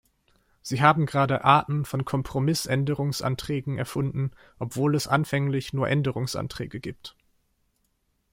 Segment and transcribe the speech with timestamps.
[0.63, 7.15] Sie haben gerade Arten von Kompromissänderungsanträgen erfunden, obwohl es anfänglich nur Änderungsanträge gibt.